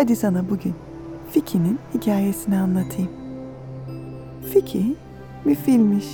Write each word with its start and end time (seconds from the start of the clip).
Hadi 0.00 0.16
sana 0.16 0.48
bugün 0.50 0.74
Fiki'nin 1.30 1.78
hikayesini 1.94 2.56
anlatayım. 2.56 3.10
Fiki 4.52 4.96
bir 5.46 5.54
filmmiş. 5.54 6.06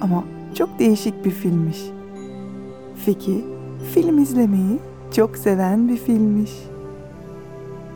Ama 0.00 0.24
çok 0.54 0.78
değişik 0.78 1.24
bir 1.24 1.30
filmmiş. 1.30 1.78
Fiki 3.04 3.44
film 3.94 4.18
izlemeyi 4.18 4.78
çok 5.14 5.36
seven 5.36 5.88
bir 5.88 5.96
filmmiş. 5.96 6.50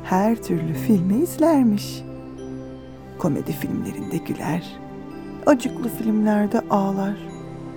Her 0.04 0.42
türlü 0.42 0.74
filmi 0.74 1.22
izlermiş. 1.22 2.02
Komedi 3.18 3.52
filmlerinde 3.52 4.16
güler, 4.16 4.76
acıklı 5.46 5.88
filmlerde 5.88 6.60
ağlar, 6.70 7.16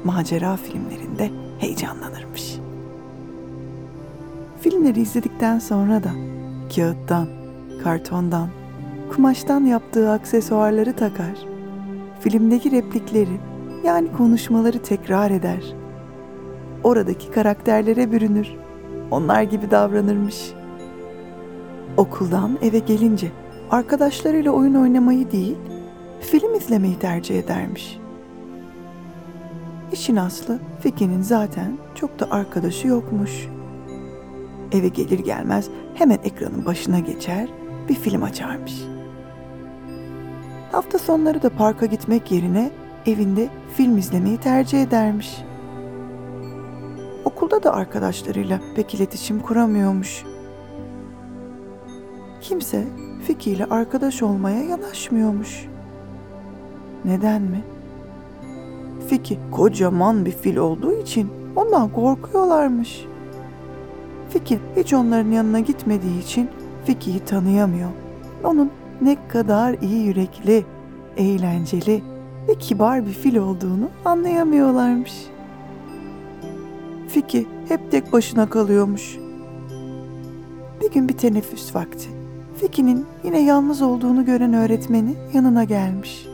macera 0.04 0.58
filmlerinde 0.58 1.30
heyecanlanırmış. 1.60 2.56
Filmleri 4.62 5.02
izledikten 5.02 5.60
sonra 5.60 6.04
da 6.04 6.29
kağıttan, 6.76 7.28
kartondan, 7.84 8.50
kumaştan 9.12 9.66
yaptığı 9.66 10.12
aksesuarları 10.12 10.96
takar. 10.96 11.38
Filmdeki 12.20 12.72
replikleri 12.72 13.40
yani 13.84 14.12
konuşmaları 14.12 14.80
tekrar 14.80 15.32
eder. 15.32 15.64
Oradaki 16.84 17.32
karakterlere 17.32 18.12
bürünür. 18.12 18.48
Onlar 19.12 19.42
gibi 19.42 19.72
davranırmış. 19.72 20.52
Okuldan 21.98 22.58
eve 22.62 22.80
gelince 22.80 23.32
arkadaşlarıyla 23.72 24.52
oyun 24.52 24.76
oynamayı 24.76 25.32
değil, 25.32 25.58
film 26.22 26.56
izlemeyi 26.56 27.00
tercih 27.00 27.40
edermiş. 27.40 28.00
İşin 29.92 30.16
aslı 30.16 30.60
Fiki'nin 30.80 31.22
zaten 31.22 31.78
çok 31.96 32.20
da 32.20 32.28
arkadaşı 32.32 32.88
yokmuş. 32.88 33.48
Eve 34.72 34.88
gelir 34.88 35.20
gelmez 35.20 35.70
hemen 35.94 36.20
ekranın 36.24 36.66
başına 36.66 37.00
geçer, 37.00 37.50
bir 37.90 37.96
film 37.96 38.24
açarmış. 38.24 38.74
Hafta 40.72 41.00
sonları 41.00 41.42
da 41.44 41.50
parka 41.50 41.86
gitmek 41.86 42.32
yerine 42.32 42.72
evinde 43.06 43.50
film 43.78 43.98
izlemeyi 43.98 44.38
tercih 44.38 44.82
edermiş. 44.82 45.38
Okulda 47.26 47.64
da 47.64 47.74
arkadaşlarıyla 47.74 48.60
pek 48.76 48.94
iletişim 48.94 49.40
kuramıyormuş. 49.40 50.24
Kimse 52.42 52.88
Fiki 53.28 53.52
ile 53.52 53.66
arkadaş 53.66 54.24
olmaya 54.24 54.64
yanaşmıyormuş. 54.64 55.66
Neden 57.06 57.42
mi? 57.42 57.64
Fiki 59.08 59.40
kocaman 59.52 60.26
bir 60.26 60.32
fil 60.32 60.58
olduğu 60.58 60.94
için 60.94 61.30
ondan 61.56 61.90
korkuyorlarmış. 61.90 63.06
Fiki 64.30 64.60
hiç 64.76 64.94
onların 64.94 65.32
yanına 65.32 65.60
gitmediği 65.60 66.24
için 66.24 66.50
Fiki'yi 66.86 67.20
tanıyamıyor. 67.20 67.90
Onun 68.44 68.72
ne 69.02 69.28
kadar 69.28 69.74
iyi 69.82 70.06
yürekli, 70.06 70.66
eğlenceli 71.18 72.04
ve 72.48 72.56
kibar 72.56 73.06
bir 73.06 73.12
fil 73.12 73.38
olduğunu 73.38 73.90
anlayamıyorlarmış. 74.06 75.14
Fiki 77.08 77.48
hep 77.68 77.92
tek 77.92 78.14
başına 78.14 78.50
kalıyormuş. 78.50 79.18
Bir 80.82 80.92
gün 80.92 81.10
bir 81.10 81.18
teneffüs 81.18 81.76
vakti. 81.76 82.10
Fiki'nin 82.62 83.06
yine 83.24 83.42
yalnız 83.42 83.82
olduğunu 83.82 84.26
gören 84.26 84.54
öğretmeni 84.54 85.16
yanına 85.34 85.64
gelmiş. 85.64 86.28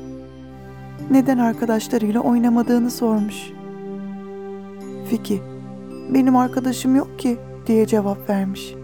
Neden 1.12 1.38
arkadaşlarıyla 1.38 2.22
oynamadığını 2.22 2.92
sormuş. 2.92 3.52
Fiki, 5.10 5.42
benim 6.14 6.36
arkadaşım 6.36 6.96
yok 6.96 7.20
ki 7.20 7.38
diye 7.68 7.86
cevap 7.88 8.30
vermiş. 8.30 8.76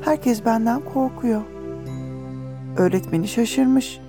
Herkes 0.00 0.44
benden 0.44 0.80
korkuyor. 0.94 1.42
Öğretmeni 2.76 3.28
şaşırmış. 3.28 4.00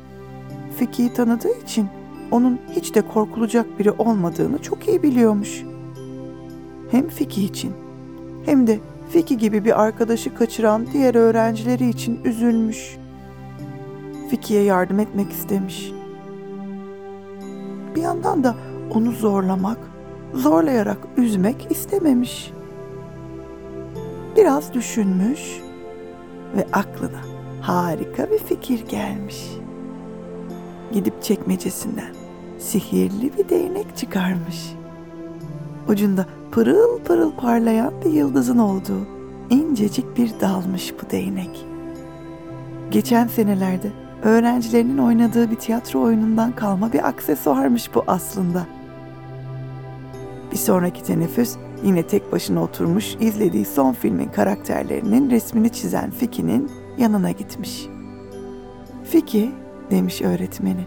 Fiki'yi 0.78 1.14
tanıdığı 1.14 1.62
için 1.64 1.88
onun 2.32 2.60
hiç 2.72 2.96
de 2.96 3.02
korkulacak 3.02 3.80
biri 3.80 3.92
olmadığını 3.92 4.62
çok 4.62 4.88
iyi 4.88 5.04
biliyormuş. 5.04 5.64
Hem 6.92 7.08
Fiki 7.08 7.44
için 7.44 7.74
hem 8.46 8.68
de 8.68 8.80
Fiki 9.10 9.38
gibi 9.38 9.66
bir 9.66 9.82
arkadaşı 9.82 10.36
kaçıran 10.36 10.88
diğer 10.94 11.16
öğrencileri 11.16 11.90
için 11.90 12.20
üzülmüş. 12.26 12.98
Fiki'ye 14.30 14.64
yardım 14.64 15.00
etmek 15.00 15.32
istemiş. 15.32 15.92
Bir 17.96 18.02
yandan 18.02 18.44
da 18.44 18.56
onu 18.94 19.12
zorlamak, 19.12 19.78
zorlayarak 20.34 20.98
üzmek 21.18 21.72
istememiş. 21.72 22.52
Biraz 24.38 24.74
düşünmüş 24.74 25.62
ve 26.56 26.66
aklına 26.74 27.22
harika 27.62 28.32
bir 28.32 28.38
fikir 28.38 28.88
gelmiş. 28.88 29.44
Gidip 30.92 31.24
çekmecesinden 31.24 32.16
sihirli 32.60 33.38
bir 33.38 33.50
değnek 33.50 33.98
çıkarmış. 33.98 34.74
Ucunda 35.88 36.26
pırıl 36.52 37.00
pırıl 37.00 37.32
parlayan 37.32 37.94
bir 38.06 38.12
yıldızın 38.12 38.58
olduğu 38.58 39.08
incecik 39.50 40.18
bir 40.18 40.32
dalmış 40.42 40.94
bu 41.02 41.10
değnek. 41.10 41.66
Geçen 42.92 43.28
senelerde 43.28 43.92
öğrencilerinin 44.24 44.98
oynadığı 44.98 45.52
bir 45.52 45.56
tiyatro 45.56 46.02
oyunundan 46.02 46.52
kalma 46.52 46.94
bir 46.94 47.08
aksesuarmış 47.08 47.96
bu 47.96 48.04
aslında. 48.08 48.68
Bir 50.52 50.58
sonraki 50.58 51.04
teneffüs 51.04 51.58
yine 51.84 52.04
tek 52.08 52.32
başına 52.32 52.64
oturmuş 52.64 53.16
izlediği 53.20 53.66
son 53.66 53.94
filmin 53.94 54.30
karakterlerinin 54.30 55.30
resmini 55.30 55.70
çizen 55.70 56.12
Fiki'nin 56.12 56.72
yanına 56.98 57.32
gitmiş. 57.32 57.88
Fiki, 59.04 59.52
demiş 59.92 60.22
öğretmeni, 60.22 60.86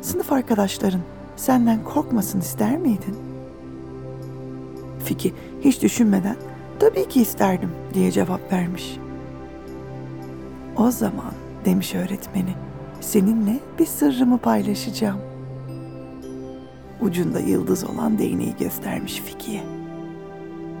sınıf 0.00 0.32
arkadaşların 0.32 1.00
senden 1.36 1.84
korkmasın 1.84 2.40
ister 2.40 2.78
miydin? 2.78 3.16
Fiki 5.04 5.34
hiç 5.60 5.82
düşünmeden 5.82 6.36
tabii 6.78 7.08
ki 7.08 7.20
isterdim 7.22 7.70
diye 7.94 8.10
cevap 8.10 8.52
vermiş. 8.52 8.98
O 10.76 10.90
zaman 10.90 11.32
demiş 11.64 11.94
öğretmeni 11.94 12.54
seninle 13.00 13.60
bir 13.78 13.86
sırrımı 13.86 14.38
paylaşacağım. 14.38 15.20
Ucunda 17.00 17.40
yıldız 17.40 17.84
olan 17.84 18.18
değneği 18.18 18.56
göstermiş 18.58 19.20
Fiki'ye. 19.20 19.73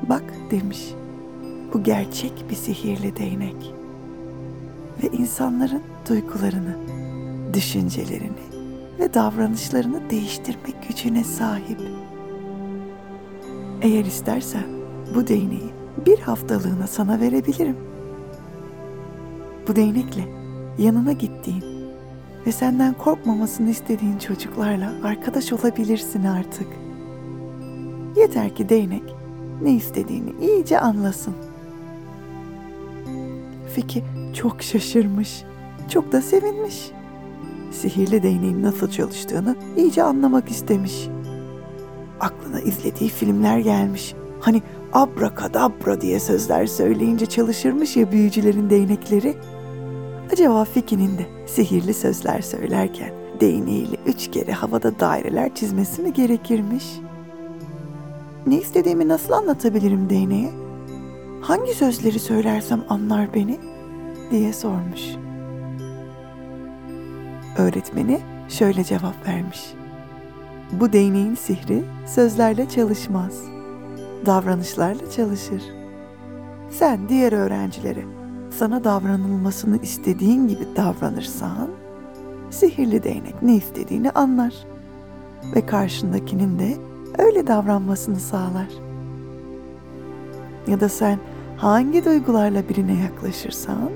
Bak 0.08 0.24
demiş 0.50 0.94
bu 1.72 1.82
gerçek 1.82 2.32
bir 2.50 2.54
sihirli 2.54 3.16
değnek 3.16 3.74
ve 5.02 5.16
insanların 5.16 5.82
duygularını, 6.08 6.76
düşüncelerini 7.54 8.44
ve 8.98 9.14
davranışlarını 9.14 10.10
değiştirmek 10.10 10.88
gücüne 10.88 11.24
sahip. 11.24 11.80
Eğer 13.82 14.04
istersen 14.04 14.64
bu 15.14 15.28
değneği 15.28 15.72
bir 16.06 16.18
haftalığına 16.18 16.86
sana 16.86 17.20
verebilirim. 17.20 17.76
Bu 19.68 19.76
değnekle 19.76 20.24
yanına 20.78 21.12
gittiğin 21.12 21.64
ve 22.46 22.52
senden 22.52 22.94
korkmamasını 22.94 23.70
istediğin 23.70 24.18
çocuklarla 24.18 24.92
arkadaş 25.04 25.52
olabilirsin 25.52 26.24
artık. 26.24 26.66
Yeter 28.16 28.56
ki 28.56 28.68
değnek 28.68 29.23
ne 29.62 29.72
istediğini 29.72 30.32
iyice 30.40 30.80
anlasın. 30.80 31.34
Fiki 33.74 34.04
çok 34.34 34.62
şaşırmış, 34.62 35.44
çok 35.88 36.12
da 36.12 36.22
sevinmiş. 36.22 36.90
Sihirli 37.70 38.22
değneğin 38.22 38.62
nasıl 38.62 38.90
çalıştığını 38.90 39.56
iyice 39.76 40.02
anlamak 40.02 40.50
istemiş. 40.50 41.08
Aklına 42.20 42.60
izlediği 42.60 43.10
filmler 43.10 43.58
gelmiş. 43.58 44.14
Hani 44.40 44.62
abrakadabra 44.92 46.00
diye 46.00 46.20
sözler 46.20 46.66
söyleyince 46.66 47.26
çalışırmış 47.26 47.96
ya 47.96 48.12
büyücülerin 48.12 48.70
değnekleri. 48.70 49.34
Acaba 50.32 50.64
Fiki'nin 50.64 51.18
de 51.18 51.26
sihirli 51.46 51.94
sözler 51.94 52.40
söylerken 52.40 53.12
değneğiyle 53.40 53.96
üç 54.06 54.30
kere 54.30 54.52
havada 54.52 55.00
daireler 55.00 55.54
çizmesi 55.54 56.02
mi 56.02 56.12
gerekirmiş? 56.12 56.84
Ne 58.46 58.56
istediğimi 58.56 59.08
nasıl 59.08 59.32
anlatabilirim 59.32 60.10
değneğe? 60.10 60.50
Hangi 61.40 61.74
sözleri 61.74 62.18
söylersem 62.18 62.84
anlar 62.88 63.34
beni? 63.34 63.58
diye 64.30 64.52
sormuş. 64.52 65.00
Öğretmeni 67.58 68.20
şöyle 68.48 68.84
cevap 68.84 69.28
vermiş. 69.28 69.60
Bu 70.72 70.92
değneğin 70.92 71.34
sihri 71.34 71.84
sözlerle 72.06 72.68
çalışmaz. 72.68 73.42
Davranışlarla 74.26 75.10
çalışır. 75.10 75.62
Sen 76.70 77.08
diğer 77.08 77.32
öğrencilere 77.32 78.04
sana 78.50 78.84
davranılmasını 78.84 79.78
istediğin 79.82 80.48
gibi 80.48 80.64
davranırsan 80.76 81.70
sihirli 82.50 83.02
değnek 83.02 83.42
ne 83.42 83.56
istediğini 83.56 84.10
anlar 84.10 84.54
ve 85.54 85.66
karşındakinin 85.66 86.58
de 86.58 86.76
öyle 87.18 87.46
davranmasını 87.46 88.20
sağlar. 88.20 88.68
Ya 90.66 90.80
da 90.80 90.88
sen 90.88 91.18
hangi 91.56 92.04
duygularla 92.04 92.68
birine 92.68 92.94
yaklaşırsan 93.02 93.90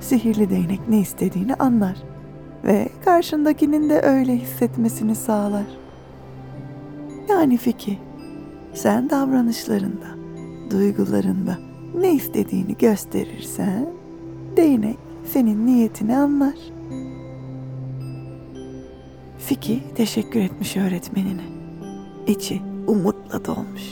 sihirli 0.00 0.50
değnek 0.50 0.80
ne 0.88 1.00
istediğini 1.00 1.54
anlar 1.54 1.96
ve 2.64 2.88
karşındakinin 3.04 3.90
de 3.90 4.00
öyle 4.00 4.36
hissetmesini 4.36 5.14
sağlar. 5.14 5.66
Yani 7.28 7.56
Fiki, 7.56 7.98
sen 8.74 9.10
davranışlarında, 9.10 10.06
duygularında 10.70 11.58
ne 12.00 12.12
istediğini 12.12 12.76
gösterirsen 12.76 13.88
değnek 14.56 14.98
senin 15.24 15.66
niyetini 15.66 16.16
anlar. 16.16 16.54
Fiki 19.38 19.82
teşekkür 19.94 20.40
etmiş 20.40 20.76
öğretmenine. 20.76 21.53
İçi 22.26 22.62
umutla 22.86 23.44
dolmuş. 23.44 23.82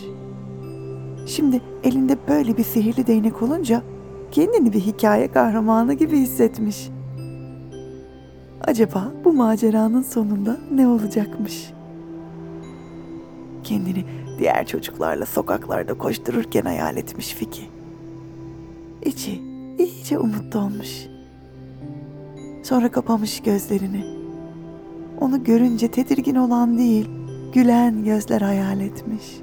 Şimdi 1.27 1.61
elinde 1.85 2.19
böyle 2.29 2.57
bir 2.57 2.65
sihirli 2.65 3.07
değnek 3.07 3.43
olunca 3.43 3.83
kendini 4.31 4.73
bir 4.73 4.81
hikaye 4.81 5.33
kahramanı 5.33 5.95
gibi 5.95 6.19
hissetmiş. 6.19 6.89
Acaba 8.61 9.13
bu 9.25 9.33
maceranın 9.33 10.03
sonunda 10.03 10.59
ne 10.75 10.89
olacakmış? 10.89 11.73
Kendini 13.65 14.05
diğer 14.39 14.67
çocuklarla 14.67 15.27
sokaklarda 15.27 15.95
koştururken 15.95 16.63
hayal 16.63 16.97
etmiş 16.97 17.35
Fiki. 17.35 17.63
İçi 19.05 19.43
iyice 19.79 20.19
umut 20.19 20.53
dolmuş. 20.53 21.07
Sonra 22.63 22.91
kapamış 22.91 23.41
gözlerini. 23.41 24.05
Onu 25.21 25.45
görünce 25.45 25.89
tedirgin 25.89 26.35
olan 26.35 26.79
değil, 26.79 27.09
gülen 27.53 28.05
gözler 28.05 28.41
hayal 28.41 28.81
etmiş. 28.81 29.41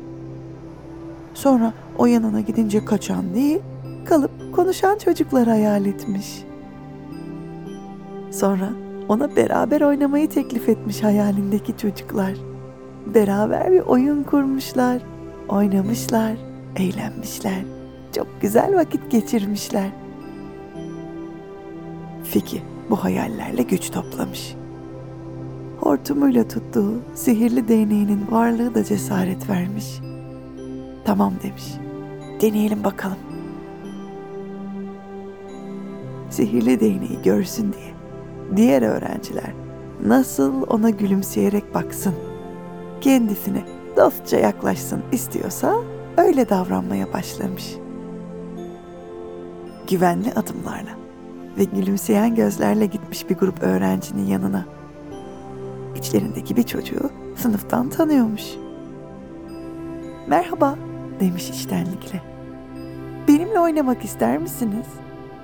Sonra 1.33 1.73
o 1.97 2.05
yanına 2.05 2.41
gidince 2.41 2.85
kaçan 2.85 3.33
değil, 3.33 3.59
kalıp 4.05 4.31
konuşan 4.55 4.97
çocuklar 4.97 5.47
hayal 5.47 5.85
etmiş. 5.85 6.43
Sonra 8.31 8.69
ona 9.09 9.35
beraber 9.35 9.81
oynamayı 9.81 10.29
teklif 10.29 10.69
etmiş 10.69 11.03
hayalindeki 11.03 11.77
çocuklar. 11.77 12.33
Beraber 13.13 13.71
bir 13.71 13.79
oyun 13.79 14.23
kurmuşlar, 14.23 15.01
oynamışlar, 15.49 16.33
eğlenmişler. 16.75 17.61
Çok 18.15 18.27
güzel 18.41 18.75
vakit 18.75 19.11
geçirmişler. 19.11 19.89
Fiki 22.23 22.61
bu 22.89 22.95
hayallerle 22.95 23.63
güç 23.63 23.91
toplamış. 23.91 24.55
Hortumuyla 25.81 26.47
tuttuğu 26.47 26.93
sihirli 27.15 27.67
değneğinin 27.67 28.31
varlığı 28.31 28.75
da 28.75 28.83
cesaret 28.83 29.49
vermiş. 29.49 29.99
Tamam 31.05 31.33
demiş. 31.43 31.63
Deneyelim 32.41 32.83
bakalım. 32.83 33.17
Sihirli 36.29 36.79
değneği 36.79 37.21
görsün 37.23 37.73
diye 37.73 37.93
diğer 38.55 38.81
öğrenciler 38.81 39.53
nasıl 40.05 40.63
ona 40.67 40.89
gülümseyerek 40.89 41.75
baksın, 41.75 42.13
kendisine 43.01 43.63
dostça 43.97 44.37
yaklaşsın 44.37 45.03
istiyorsa 45.11 45.75
öyle 46.17 46.49
davranmaya 46.49 47.13
başlamış. 47.13 47.75
Güvenli 49.89 50.33
adımlarla 50.33 50.91
ve 51.57 51.63
gülümseyen 51.63 52.35
gözlerle 52.35 52.85
gitmiş 52.85 53.29
bir 53.29 53.35
grup 53.35 53.63
öğrencinin 53.63 54.25
yanına. 54.25 54.78
İçlerindeki 55.95 56.55
bir 56.55 56.63
çocuğu 56.63 57.09
sınıftan 57.35 57.89
tanıyormuş. 57.89 58.43
Merhaba 60.27 60.75
demiş 61.19 61.49
içtenlikle. 61.49 62.21
Benimle 63.27 63.59
oynamak 63.59 64.03
ister 64.05 64.37
misiniz? 64.37 64.85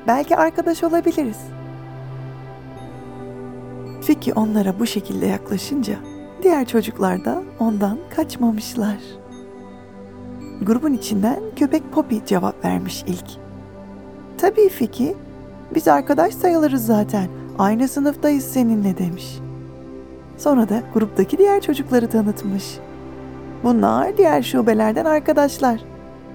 Belki 0.07 0.37
arkadaş 0.37 0.83
olabiliriz. 0.83 1.39
Fiki 4.01 4.33
onlara 4.33 4.79
bu 4.79 4.85
şekilde 4.85 5.25
yaklaşınca 5.25 5.95
diğer 6.43 6.67
çocuklar 6.67 7.25
da 7.25 7.43
ondan 7.59 7.97
kaçmamışlar. 8.15 8.97
Grubun 10.61 10.93
içinden 10.93 11.39
köpek 11.55 11.91
Poppy 11.91 12.17
cevap 12.25 12.65
vermiş 12.65 13.03
ilk. 13.07 13.25
Tabii 14.37 14.69
Fiki, 14.69 15.15
biz 15.75 15.87
arkadaş 15.87 16.33
sayılırız 16.33 16.85
zaten. 16.85 17.29
Aynı 17.57 17.87
sınıftayız 17.87 18.43
seninle 18.43 18.97
demiş. 18.97 19.39
Sonra 20.37 20.69
da 20.69 20.83
gruptaki 20.93 21.37
diğer 21.37 21.61
çocukları 21.61 22.09
tanıtmış. 22.09 22.77
Bunlar 23.63 24.17
diğer 24.17 24.41
şubelerden 24.41 25.05
arkadaşlar. 25.05 25.79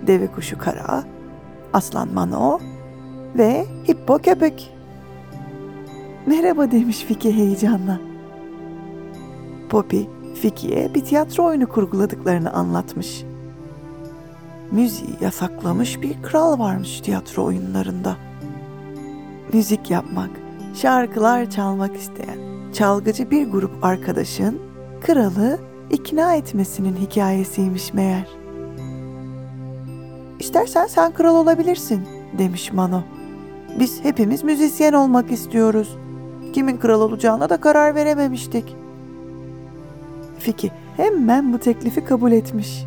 Deve 0.06 0.26
kuşu 0.26 0.58
kara, 0.58 1.04
aslan 1.72 2.14
mano 2.14 2.58
ve 3.38 3.66
hippo 3.88 4.18
köpek. 4.18 4.74
Merhaba 6.26 6.70
demiş 6.70 6.98
Fiki 6.98 7.36
heyecanla. 7.36 8.00
Poppy, 9.68 10.02
Fiki'ye 10.34 10.94
bir 10.94 11.04
tiyatro 11.04 11.44
oyunu 11.44 11.68
kurguladıklarını 11.68 12.52
anlatmış. 12.52 13.24
Müziği 14.70 15.16
yasaklamış 15.20 16.02
bir 16.02 16.22
kral 16.22 16.58
varmış 16.58 17.00
tiyatro 17.00 17.44
oyunlarında. 17.44 18.16
Müzik 19.52 19.90
yapmak, 19.90 20.30
şarkılar 20.74 21.50
çalmak 21.50 21.96
isteyen 21.96 22.39
çalgıcı 22.72 23.30
bir 23.30 23.46
grup 23.46 23.84
arkadaşın 23.84 24.58
kralı 25.00 25.58
ikna 25.90 26.34
etmesinin 26.34 26.96
hikayesiymiş 26.96 27.94
meğer. 27.94 28.26
İstersen 30.38 30.86
sen 30.86 31.12
kral 31.12 31.36
olabilirsin 31.36 32.08
demiş 32.38 32.72
Mano. 32.72 33.02
Biz 33.78 34.04
hepimiz 34.04 34.44
müzisyen 34.44 34.92
olmak 34.92 35.32
istiyoruz. 35.32 35.96
Kimin 36.52 36.76
kral 36.76 37.00
olacağına 37.00 37.50
da 37.50 37.56
karar 37.56 37.94
verememiştik. 37.94 38.76
Fiki 40.38 40.70
hemen 40.96 41.52
bu 41.52 41.58
teklifi 41.58 42.04
kabul 42.04 42.32
etmiş. 42.32 42.84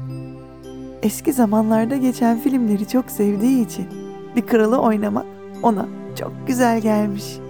Eski 1.03 1.33
zamanlarda 1.33 1.97
geçen 1.97 2.39
filmleri 2.39 2.87
çok 2.87 3.11
sevdiği 3.11 3.65
için 3.65 3.85
bir 4.35 4.41
kralı 4.41 4.77
oynamak 4.77 5.25
ona 5.63 5.85
çok 6.19 6.31
güzel 6.47 6.81
gelmiş. 6.81 7.42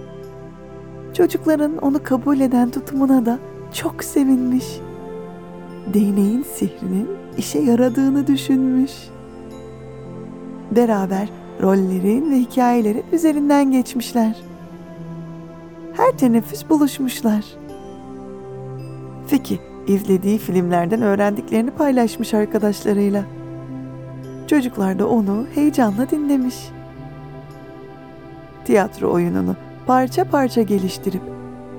Çocukların 1.16 1.78
onu 1.78 2.02
kabul 2.02 2.40
eden 2.40 2.70
tutumuna 2.70 3.26
da 3.26 3.38
çok 3.72 4.04
sevinmiş. 4.04 4.64
Değneğin 5.94 6.42
sihrinin 6.42 7.08
işe 7.38 7.58
yaradığını 7.58 8.26
düşünmüş. 8.26 8.92
Beraber 10.70 11.28
rollerin 11.62 12.30
ve 12.30 12.36
hikayelerin 12.36 13.04
üzerinden 13.12 13.70
geçmişler. 13.70 14.36
Her 15.92 16.12
teneffüs 16.18 16.68
buluşmuşlar. 16.70 17.44
Fiki 19.26 19.60
izlediği 19.86 20.38
filmlerden 20.38 21.02
öğrendiklerini 21.02 21.70
paylaşmış 21.70 22.34
arkadaşlarıyla. 22.34 23.24
Çocuklar 24.46 24.98
da 24.98 25.08
onu 25.08 25.46
heyecanla 25.54 26.10
dinlemiş. 26.10 26.56
Tiyatro 28.64 29.12
oyununu 29.12 29.56
parça 29.86 30.24
parça 30.24 30.62
geliştirip 30.62 31.22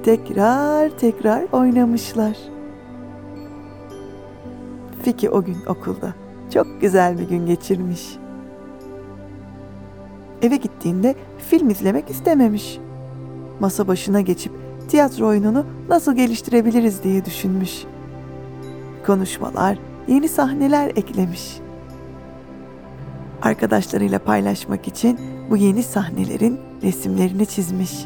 tekrar 0.04 0.90
tekrar 0.90 1.46
oynamışlar. 1.52 2.38
Fiki 5.04 5.30
o 5.30 5.44
gün 5.44 5.58
okulda 5.68 6.14
çok 6.54 6.82
güzel 6.82 7.20
bir 7.20 7.30
gün 7.30 7.46
geçirmiş. 7.46 8.18
Eve 10.42 10.56
gittiğinde 10.56 11.16
film 11.50 11.70
izlemek 11.70 12.10
istememiş. 12.10 12.80
Masa 13.60 13.88
başına 13.88 14.22
geçip 14.22 14.54
tiyatro 14.90 15.28
oyununu 15.28 15.66
nasıl 15.90 16.16
geliştirebiliriz 16.16 17.04
diye 17.04 17.26
düşünmüş. 17.26 17.84
Konuşmalar, 19.06 19.78
yeni 20.08 20.28
sahneler 20.28 20.90
eklemiş. 20.90 21.65
Arkadaşlarıyla 23.46 24.20
paylaşmak 24.20 24.88
için 24.88 25.20
bu 25.50 25.58
yeni 25.58 25.84
sahnelerin 25.84 26.60
resimlerini 26.84 27.46
çizmiş. 27.46 28.06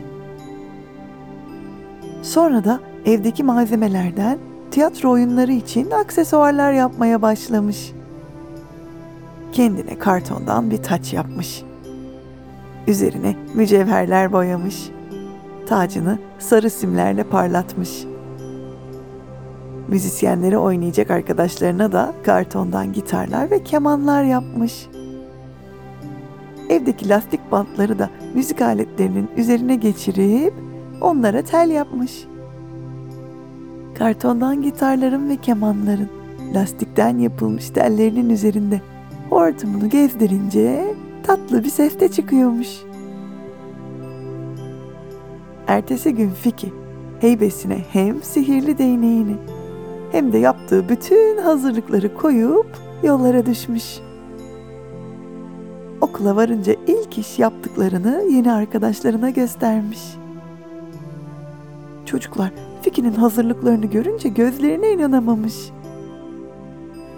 Sonra 2.22 2.63
da 2.63 2.79
evdeki 3.05 3.43
malzemelerden 3.43 4.38
tiyatro 4.72 5.12
oyunları 5.12 5.51
için 5.51 5.91
aksesuarlar 5.91 6.74
yapmaya 6.74 7.22
başlamış. 7.22 7.91
Kendine 9.51 10.00
kartondan 10.00 10.72
bir 10.72 10.84
taç 10.84 11.13
yapmış. 11.13 11.63
Üzerine 12.88 13.36
mücevherler 13.53 14.31
boyamış. 14.31 14.89
Tacını 15.67 16.19
sarı 16.39 16.69
simlerle 16.69 17.24
parlatmış. 17.24 18.03
Müzisyenleri 19.88 20.58
oynayacak 20.58 21.12
arkadaşlarına 21.12 21.91
da 21.91 22.13
kartondan 22.24 22.93
gitarlar 22.93 23.51
ve 23.51 23.63
kemanlar 23.63 24.24
yapmış. 24.24 24.88
Evdeki 26.69 27.09
lastik 27.09 27.51
bantları 27.51 27.99
da 27.99 28.09
müzik 28.33 28.61
aletlerinin 28.61 29.29
üzerine 29.38 29.75
geçirip 29.75 30.53
onlara 31.01 31.41
tel 31.41 31.69
yapmış. 31.69 32.25
Kartondan 33.97 34.61
gitarların 34.61 35.29
ve 35.29 35.38
kemanların 35.38 36.09
lastikten 36.53 37.17
yapılmış 37.17 37.69
tellerinin 37.69 38.29
üzerinde 38.29 38.81
hortumunu 39.29 39.89
gezdirince 39.89 40.95
tatlı 41.23 41.63
bir 41.63 41.69
ses 41.69 41.99
de 41.99 42.07
çıkıyormuş. 42.11 42.67
Ertesi 45.67 46.15
gün 46.15 46.29
Fiki 46.29 46.73
heybesine 47.19 47.77
hem 47.91 48.23
sihirli 48.23 48.77
değneğini 48.77 49.35
hem 50.11 50.33
de 50.33 50.38
yaptığı 50.38 50.89
bütün 50.89 51.38
hazırlıkları 51.38 52.13
koyup 52.13 52.77
yollara 53.03 53.45
düşmüş. 53.45 53.99
Okula 56.09 56.35
varınca 56.35 56.75
ilk 56.87 57.17
iş 57.17 57.39
yaptıklarını 57.39 58.23
yeni 58.31 58.51
arkadaşlarına 58.51 59.29
göstermiş. 59.29 59.99
Çocuklar 62.05 62.51
Fiki'nin 62.81 63.11
hazırlıklarını 63.13 63.85
görünce 63.85 64.29
gözlerine 64.29 64.91
inanamamış. 64.91 65.55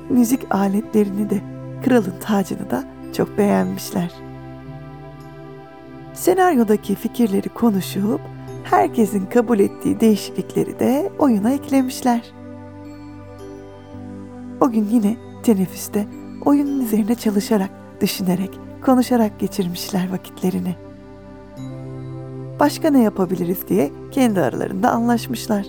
Müzik 0.10 0.56
aletlerini 0.56 1.30
de, 1.30 1.42
kralın 1.86 2.14
tacını 2.22 2.70
da 2.70 2.84
çok 3.14 3.38
beğenmişler. 3.38 4.12
Senaryodaki 6.14 6.96
fikirleri 6.96 7.50
konuşup 7.50 8.22
herkesin 8.64 9.26
kabul 9.26 9.60
ettiği 9.60 10.00
değişiklikleri 10.00 10.80
de 10.80 11.12
oyuna 11.20 11.52
eklemişler. 11.52 12.22
O 14.62 14.72
gün 14.72 14.88
yine 14.92 15.18
teneffüste 15.44 16.08
oyunun 16.46 16.80
üzerine 16.82 17.16
çalışarak, 17.16 17.70
düşünerek, 18.02 18.61
konuşarak 18.82 19.40
geçirmişler 19.40 20.12
vakitlerini. 20.12 20.76
Başka 22.60 22.90
ne 22.90 23.02
yapabiliriz 23.02 23.68
diye 23.68 23.92
kendi 24.12 24.42
aralarında 24.42 24.92
anlaşmışlar. 24.92 25.66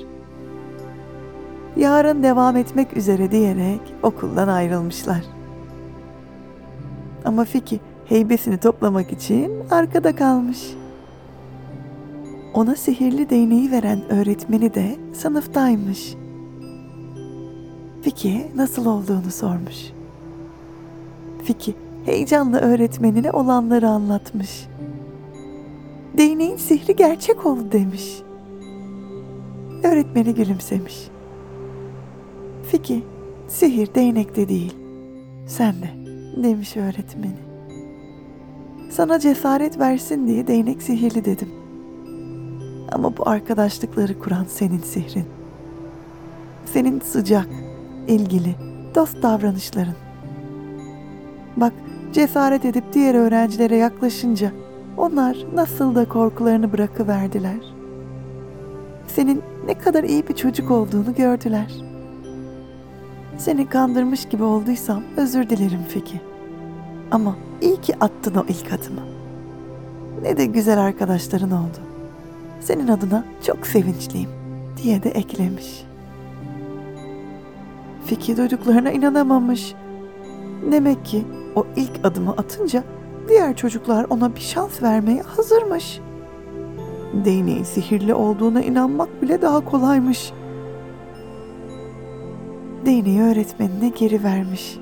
Yarın 1.76 2.22
devam 2.22 2.56
etmek 2.56 2.96
üzere 2.96 3.30
diyerek 3.30 3.80
okuldan 4.02 4.48
ayrılmışlar. 4.48 5.22
Ama 7.24 7.44
Fiki 7.44 7.80
heybesini 8.04 8.58
toplamak 8.58 9.12
için 9.12 9.52
arkada 9.70 10.16
kalmış. 10.16 10.74
Ona 12.54 12.76
sihirli 12.76 13.30
değneği 13.30 13.70
veren 13.70 14.12
öğretmeni 14.12 14.74
de 14.74 14.96
sınıftaymış. 15.14 16.14
Fiki'ye 18.02 18.50
nasıl 18.56 18.86
olduğunu 18.86 19.30
sormuş. 19.30 19.92
Fiki 21.44 21.74
heyecanla 22.04 22.58
öğretmenine 22.60 23.30
olanları 23.30 23.88
anlatmış. 23.88 24.68
Değneğin 26.18 26.56
sihri 26.56 26.96
gerçek 26.96 27.46
oldu 27.46 27.72
demiş. 27.72 28.22
Öğretmeni 29.82 30.34
gülümsemiş. 30.34 31.08
Fiki, 32.70 33.04
sihir 33.48 33.94
değnekte 33.94 34.48
değil, 34.48 34.74
sende 35.46 35.90
demiş 36.42 36.76
öğretmeni. 36.76 37.52
Sana 38.90 39.18
cesaret 39.18 39.78
versin 39.78 40.26
diye 40.26 40.46
değnek 40.46 40.82
sihirli 40.82 41.24
dedim. 41.24 41.48
Ama 42.92 43.16
bu 43.16 43.28
arkadaşlıkları 43.28 44.18
kuran 44.18 44.44
senin 44.44 44.78
sihrin. 44.78 45.24
Senin 46.64 47.00
sıcak, 47.00 47.48
ilgili, 48.08 48.54
dost 48.94 49.22
davranışların. 49.22 49.94
Bak 51.56 51.72
cesaret 52.12 52.64
edip 52.64 52.84
diğer 52.92 53.14
öğrencilere 53.14 53.76
yaklaşınca 53.76 54.52
onlar 54.96 55.36
nasıl 55.54 55.94
da 55.94 56.04
korkularını 56.08 56.72
bırakıverdiler. 56.72 57.74
Senin 59.06 59.42
ne 59.66 59.78
kadar 59.78 60.04
iyi 60.04 60.28
bir 60.28 60.34
çocuk 60.34 60.70
olduğunu 60.70 61.14
gördüler. 61.14 61.72
Seni 63.38 63.68
kandırmış 63.68 64.28
gibi 64.28 64.42
olduysam 64.42 65.02
özür 65.16 65.48
dilerim 65.48 65.82
Feki. 65.88 66.20
Ama 67.10 67.36
iyi 67.60 67.80
ki 67.80 67.94
attın 68.00 68.34
o 68.34 68.44
ilk 68.48 68.72
adımı. 68.72 69.02
Ne 70.22 70.36
de 70.36 70.46
güzel 70.46 70.78
arkadaşların 70.78 71.50
oldu. 71.50 71.78
Senin 72.60 72.88
adına 72.88 73.24
çok 73.46 73.66
sevinçliyim 73.66 74.30
diye 74.82 75.02
de 75.02 75.10
eklemiş. 75.10 75.84
Fiki 78.06 78.36
duyduklarına 78.36 78.90
inanamamış. 78.90 79.74
Demek 80.70 81.04
ki 81.04 81.24
o 81.56 81.66
ilk 81.76 81.92
adımı 82.04 82.32
atınca 82.32 82.84
diğer 83.28 83.56
çocuklar 83.56 84.06
ona 84.10 84.34
bir 84.34 84.40
şans 84.40 84.82
vermeye 84.82 85.22
hazırmış. 85.22 86.00
Değneğin 87.24 87.64
sihirli 87.64 88.14
olduğuna 88.14 88.62
inanmak 88.62 89.22
bile 89.22 89.42
daha 89.42 89.64
kolaymış. 89.64 90.32
Değneği 92.86 93.22
öğretmenine 93.22 93.88
geri 93.88 94.24
vermiş. 94.24 94.78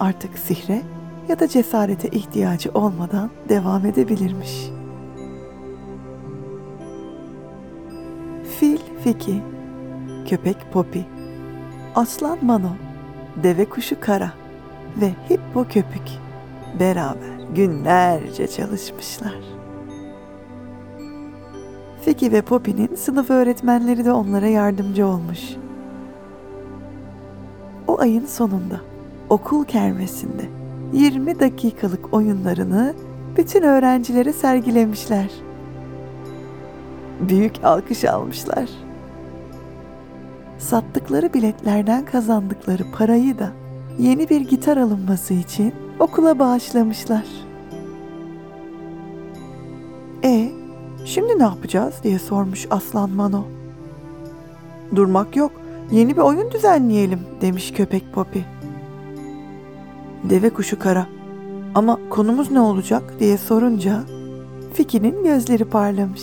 Artık 0.00 0.38
sihre 0.38 0.82
ya 1.28 1.40
da 1.40 1.48
cesarete 1.48 2.08
ihtiyacı 2.08 2.70
olmadan 2.74 3.30
devam 3.48 3.86
edebilirmiş. 3.86 4.70
Fil 8.58 8.78
Fiki, 9.04 9.42
köpek 10.28 10.56
Poppy, 10.72 11.00
aslan 11.94 12.38
Mano, 12.42 12.70
deve 13.42 13.64
kuşu 13.64 14.00
Kara 14.00 14.32
ve 15.00 15.14
hippo 15.30 15.64
köpük 15.64 16.08
beraber 16.80 17.38
günlerce 17.54 18.46
çalışmışlar. 18.46 19.38
Fiki 22.02 22.32
ve 22.32 22.42
Poppy'nin 22.42 22.94
sınıf 22.94 23.30
öğretmenleri 23.30 24.04
de 24.04 24.12
onlara 24.12 24.46
yardımcı 24.46 25.06
olmuş. 25.06 25.40
O 27.86 28.00
ayın 28.00 28.26
sonunda 28.26 28.80
okul 29.28 29.64
kermesinde 29.64 30.42
20 30.92 31.40
dakikalık 31.40 32.14
oyunlarını 32.14 32.94
bütün 33.36 33.62
öğrencilere 33.62 34.32
sergilemişler. 34.32 35.30
Büyük 37.20 37.64
alkış 37.64 38.04
almışlar. 38.04 38.68
Sattıkları 40.58 41.34
biletlerden 41.34 42.04
kazandıkları 42.04 42.82
parayı 42.92 43.38
da 43.38 43.50
yeni 43.98 44.28
bir 44.28 44.40
gitar 44.40 44.76
alınması 44.76 45.34
için 45.34 45.74
okula 45.98 46.38
bağışlamışlar. 46.38 47.24
E, 50.24 50.50
şimdi 51.04 51.38
ne 51.38 51.42
yapacağız 51.42 51.94
diye 52.02 52.18
sormuş 52.18 52.66
Aslan 52.70 53.10
Mano. 53.10 53.44
Durmak 54.94 55.36
yok, 55.36 55.52
yeni 55.90 56.16
bir 56.16 56.22
oyun 56.22 56.50
düzenleyelim 56.50 57.20
demiş 57.40 57.72
köpek 57.72 58.12
Poppy. 58.12 58.40
Deve 60.24 60.50
kuşu 60.50 60.78
kara. 60.78 61.06
Ama 61.74 61.98
konumuz 62.10 62.50
ne 62.50 62.60
olacak 62.60 63.14
diye 63.20 63.38
sorunca 63.38 64.02
Fiki'nin 64.72 65.24
gözleri 65.24 65.64
parlamış. 65.64 66.22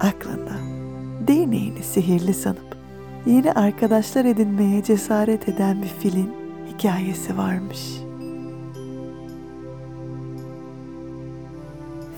Aklında 0.00 0.52
değneğini 1.28 1.82
sihirli 1.82 2.34
sanıp 2.34 2.65
yeni 3.26 3.52
arkadaşlar 3.52 4.24
edinmeye 4.24 4.82
cesaret 4.82 5.48
eden 5.48 5.82
bir 5.82 5.88
filin 5.88 6.32
hikayesi 6.68 7.36
varmış. 7.36 8.00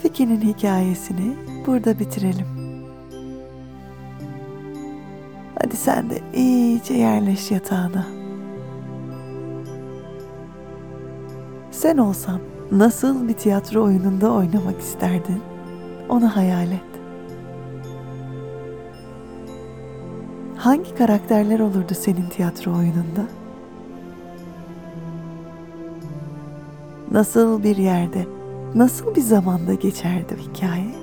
Fiki'nin 0.02 0.40
hikayesini 0.40 1.36
burada 1.66 1.98
bitirelim. 1.98 2.46
Hadi 5.62 5.76
sen 5.76 6.10
de 6.10 6.20
iyice 6.34 6.94
yerleş 6.94 7.50
yatağına. 7.50 8.06
Sen 11.70 11.96
olsan 11.96 12.40
nasıl 12.72 13.28
bir 13.28 13.34
tiyatro 13.34 13.84
oyununda 13.84 14.32
oynamak 14.32 14.80
isterdin? 14.80 15.42
Onu 16.08 16.36
hayal 16.36 16.72
et. 16.72 16.87
Hangi 20.68 20.94
karakterler 20.94 21.60
olurdu 21.60 21.94
senin 21.94 22.28
tiyatro 22.28 22.70
oyununda? 22.70 23.26
Nasıl 27.10 27.62
bir 27.62 27.76
yerde, 27.76 28.26
nasıl 28.74 29.14
bir 29.14 29.20
zamanda 29.20 29.74
geçerdi 29.74 30.36
hikaye? 30.36 30.94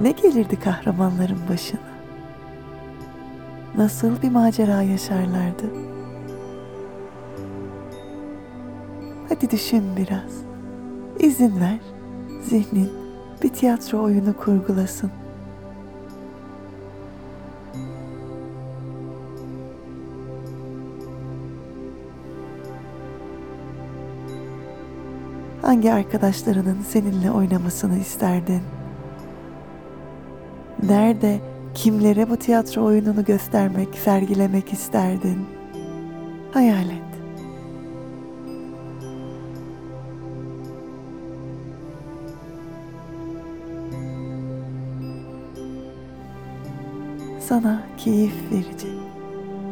Ne 0.00 0.10
gelirdi 0.10 0.60
kahramanların 0.60 1.38
başına? 1.50 1.80
Nasıl 3.76 4.22
bir 4.22 4.30
macera 4.30 4.82
yaşarlardı? 4.82 5.66
Hadi 9.28 9.50
düşün 9.50 9.84
biraz. 9.96 10.42
İzin 11.18 11.60
ver. 11.60 11.78
Zihnin 12.42 13.07
bir 13.42 13.48
tiyatro 13.48 14.02
oyunu 14.02 14.36
kurgulasın. 14.36 15.10
Hangi 25.62 25.92
arkadaşlarının 25.92 26.78
seninle 26.88 27.30
oynamasını 27.30 27.98
isterdin? 27.98 28.62
Nerede, 30.82 31.40
kimlere 31.74 32.30
bu 32.30 32.36
tiyatro 32.36 32.84
oyununu 32.84 33.24
göstermek, 33.24 33.94
sergilemek 33.94 34.72
isterdin? 34.72 35.46
Hayal 36.52 36.86
et. 36.86 37.07
Sana 47.48 47.82
keyif 47.98 48.34
verecek, 48.52 48.98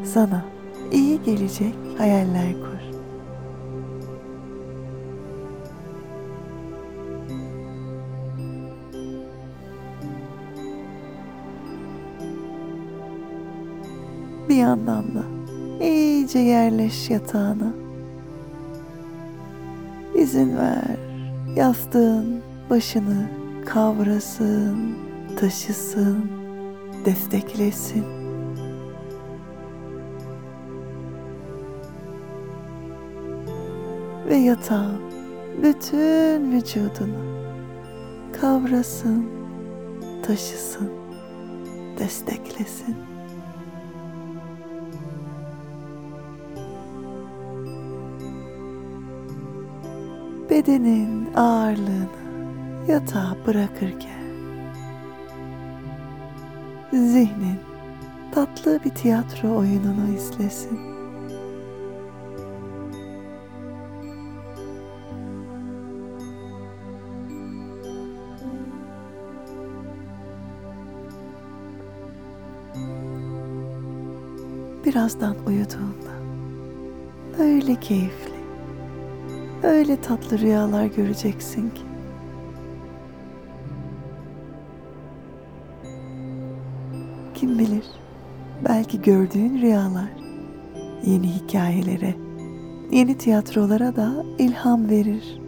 sana 0.05 0.45
iyi 0.93 1.23
gelecek 1.23 1.75
hayaller 1.99 2.53
kur. 2.53 2.97
Bir 14.49 14.57
yandan 14.57 15.05
da 15.05 15.23
iyice 15.85 16.39
yerleş 16.39 17.11
yatağına. 17.11 17.73
İzin 20.15 20.57
ver 20.57 20.97
yastığın 21.57 22.41
başını 22.71 23.31
kavrasın, 23.67 24.97
taşısın, 25.41 26.36
desteklesin. 27.07 28.05
Ve 34.29 34.37
yatağın 34.37 35.01
bütün 35.63 36.53
vücudunu 36.53 37.47
kavrasın, 38.41 39.27
taşısın, 40.23 40.91
desteklesin. 41.99 42.97
bedenin 50.51 51.35
ağırlığını 51.35 52.09
yatağa 52.89 53.37
bırakırken 53.47 54.16
zihnin 56.93 57.61
tatlı 58.35 58.81
bir 58.85 58.91
tiyatro 58.91 59.57
oyununu 59.57 60.15
izlesin. 60.17 60.79
Birazdan 74.85 75.37
uyuduğunda 75.47 76.13
öyle 77.39 77.81
keyifli 77.81 78.37
öyle 79.63 80.01
tatlı 80.01 80.39
rüyalar 80.39 80.87
göreceksin 80.87 81.71
ki. 81.71 81.86
Bilir, 87.59 87.85
belki 88.69 89.03
gördüğün 89.03 89.63
rüyalar 89.63 90.11
yeni 91.05 91.29
hikayelere, 91.29 92.15
yeni 92.91 93.19
tiyatrolara 93.19 93.97
da 93.97 94.25
ilham 94.39 94.91
verir. 94.91 95.41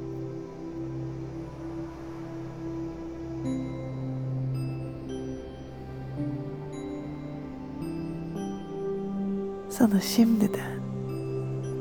Sana 9.71 10.01
şimdiden 10.01 10.81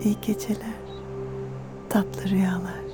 iyi 0.04 0.16
geceler 0.22 0.78
tatlı 1.90 2.30
rüyalar. 2.30 2.87